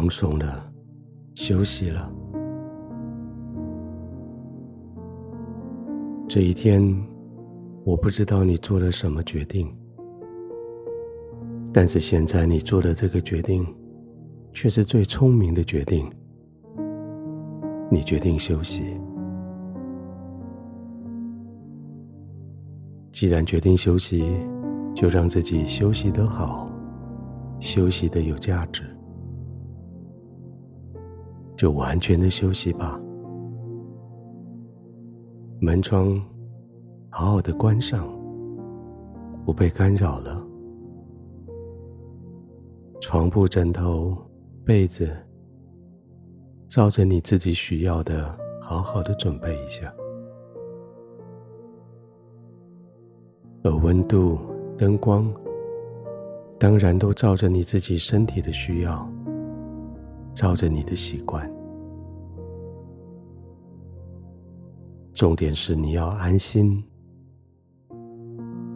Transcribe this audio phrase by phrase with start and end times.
[0.00, 0.72] 放松了，
[1.34, 2.10] 休息了。
[6.26, 6.82] 这一天，
[7.84, 9.70] 我不知道你做了什么决定，
[11.70, 13.62] 但是现在你做的这个决定，
[14.54, 16.10] 却是最聪明的决定。
[17.90, 18.98] 你决定休息。
[23.12, 24.24] 既然决定休息，
[24.94, 26.66] 就让自己休息得好，
[27.58, 28.84] 休息的有价值，
[31.60, 32.98] 就完全的休息吧。
[35.60, 36.18] 门窗
[37.10, 38.08] 好好的关上，
[39.44, 40.42] 不被干扰了。
[42.98, 44.16] 床铺、枕头、
[44.64, 45.14] 被子，
[46.66, 49.92] 照着你自己需要的，好好的准备一下。
[53.64, 54.38] 而温度、
[54.78, 55.30] 灯光，
[56.58, 59.06] 当然都照着你自己身体的需要，
[60.40, 61.46] 照着你的习惯。
[65.12, 66.82] 重点是你要安心，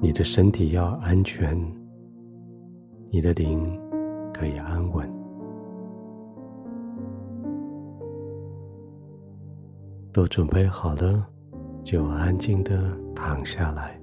[0.00, 1.54] 你的身体要安全，
[3.10, 3.78] 你的灵
[4.32, 5.06] 可以安稳。
[10.14, 11.28] 都准备好了，
[11.84, 14.00] 就安静的躺下来。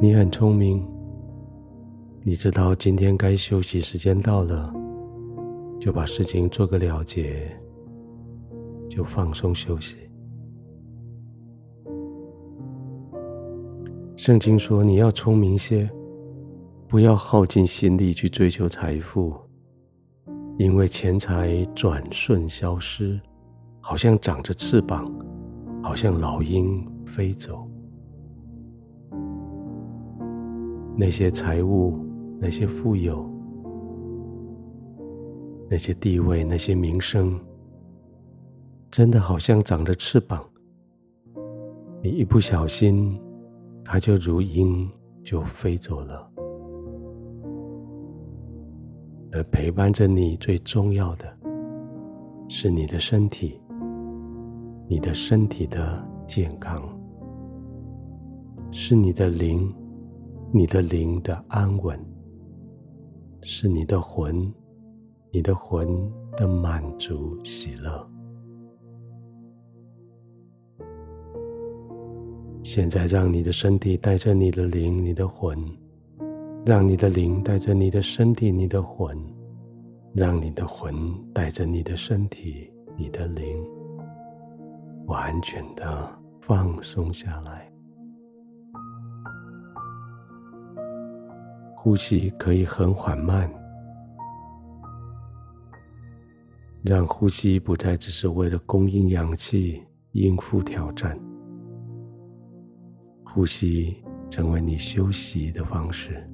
[0.00, 0.84] 你很聪明，
[2.28, 4.74] 你知道今天该休息时间到了。
[5.78, 7.56] 就把事情做个了结，
[8.88, 9.96] 就放松休息。
[14.16, 15.88] 圣经说：“你要聪明些，
[16.88, 19.32] 不要耗尽心力去追求财富，
[20.58, 23.20] 因为钱财转瞬消失，
[23.80, 25.08] 好像长着翅膀，
[25.80, 27.70] 好像老鹰飞走。
[30.96, 31.96] 那些财物，
[32.38, 33.28] 那些富有。”
[35.68, 37.40] 那些地位，那些名声，
[38.88, 40.48] 真的好像长着翅膀。
[42.00, 43.20] 你一不小心，
[43.84, 44.88] 它就如鹰
[45.24, 46.30] 就飞走了。
[49.32, 51.36] 而陪伴着你最重要的，
[52.48, 53.60] 是你的身体，
[54.88, 56.80] 你的身体的健康，
[58.70, 59.74] 是你的灵，
[60.52, 61.98] 你的灵的安稳，
[63.48, 64.52] 是你的魂。
[65.30, 65.86] 你的魂
[66.36, 68.08] 的满足喜乐。
[72.62, 75.56] 现在，让你的身体带着你的灵、你的魂，
[76.64, 79.16] 让你的灵带着你的身体、你的魂，
[80.14, 80.94] 让你的魂
[81.34, 83.62] 带着你的身体、你的灵，
[85.06, 86.08] 完全的
[86.40, 87.70] 放松下来。
[91.76, 93.48] 呼吸可以很缓慢。
[96.82, 99.82] 让呼吸不再只是为了供应氧气、
[100.12, 101.18] 应付挑战，
[103.24, 103.96] 呼吸
[104.30, 106.24] 成为你休息的方式。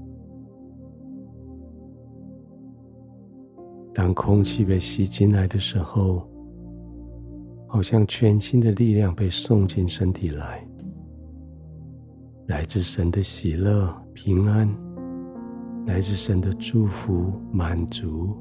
[3.95, 6.29] 当空气被吸进来的时候，
[7.67, 10.67] 好像全新的力量被送进身体来，
[12.47, 14.69] 来自神的喜乐、平安，
[15.87, 18.37] 来自神的祝福、满足。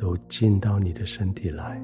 [0.00, 1.78] 都进到你的身体来，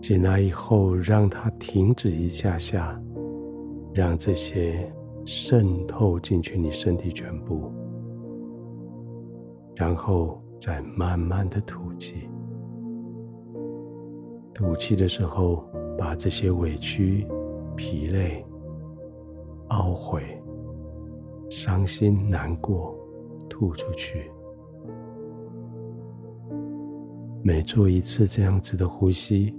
[0.00, 2.96] 进来以后，让它停止一下下，
[3.92, 4.88] 让这些
[5.24, 7.72] 渗透进去你身体全部，
[9.74, 12.28] 然后再慢慢的吐气。
[14.54, 15.68] 吐气的时候，
[15.98, 17.26] 把这些委屈、
[17.74, 18.46] 疲累、
[19.70, 20.40] 懊悔、
[21.48, 22.94] 伤心、难过
[23.48, 24.30] 吐出去。
[27.42, 29.54] 每做一次这样子的呼吸，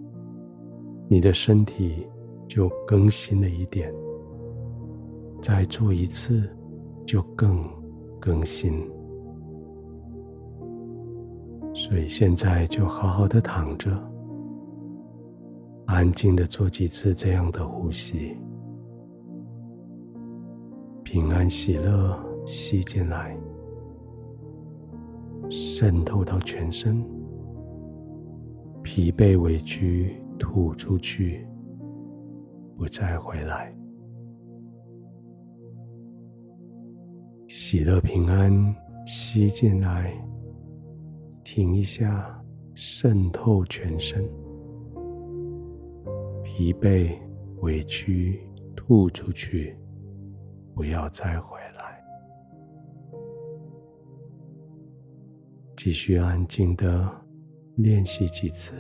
[1.07, 2.06] 你的身体
[2.48, 3.89] 就更新了一点；
[5.42, 6.50] 再做一次，
[7.06, 7.63] 就更
[8.19, 8.86] 更新。
[11.74, 13.89] 所以现在就好好的躺着，
[15.86, 18.36] 安静的做几次这样的呼吸，
[21.09, 23.33] 平安喜乐吸进来，
[25.50, 27.01] 渗透到全身。
[28.83, 31.48] 疲惫委屈吐出去，
[32.75, 33.74] 不再回来。
[37.48, 38.51] 喜乐平安
[39.06, 40.13] 吸进来，
[41.42, 42.38] 停一下，
[42.74, 44.21] 渗透全身。
[46.44, 47.18] 疲惫
[47.62, 48.42] 委屈
[48.75, 49.74] 吐出去，
[50.77, 51.77] 不要再回来。
[55.75, 57.09] 继续安静的
[57.77, 58.75] 练习几次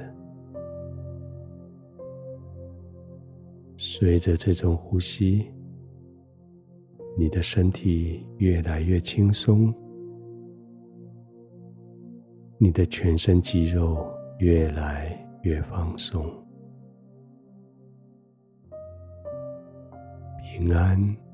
[3.77, 5.51] 随着这种呼吸
[7.15, 9.73] 你的身体越来越轻松
[12.57, 16.25] 你的全身肌肉越来越放松
[20.41, 21.26] 平安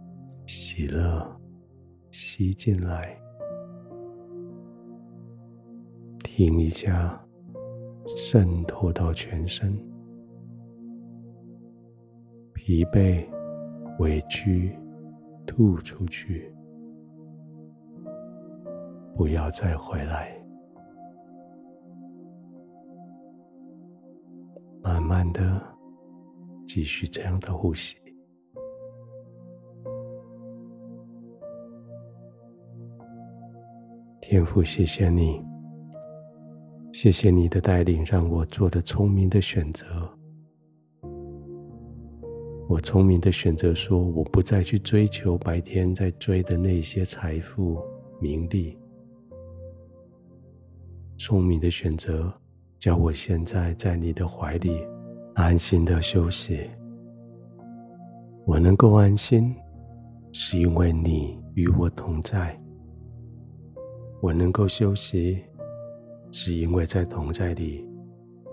[0.45, 1.39] 喜乐
[2.11, 3.17] 吸进来。
[6.23, 7.23] 停一下，
[8.05, 9.71] 渗透到全身，
[12.53, 13.23] 疲惫、
[13.99, 14.75] 委屈
[15.45, 16.51] 吐出去，
[19.13, 20.35] 不要再回来。
[24.81, 25.61] 慢慢的，
[26.67, 28.02] 继续这样的呼吸。
[34.33, 35.39] 天父，谢谢你。
[36.91, 39.85] 谢谢你的带领，让我做的聪明的选择。
[42.67, 47.79] 我聪明的选择说，我不再去追求白天在追的那些财富、
[48.19, 48.75] 名利。
[51.19, 52.33] 聪明的选择，
[52.79, 54.79] 叫我现在在你的怀里
[55.35, 56.59] 安心的休息。
[58.47, 59.55] 我能够安心，
[60.31, 62.59] 是因为你与我同在。
[64.23, 65.43] 我能够休息。
[66.31, 67.87] 是因为在同在里，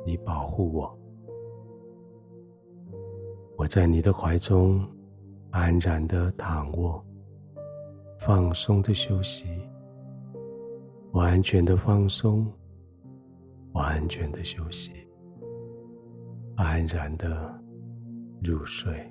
[0.05, 0.99] 你保护我，
[3.57, 4.87] 我在你的怀中
[5.51, 7.03] 安然的躺卧，
[8.19, 9.47] 放松的休息，
[11.11, 12.47] 我安全的放松，
[13.73, 14.91] 我安全的休息，
[16.57, 17.51] 安然的
[18.43, 19.11] 入睡。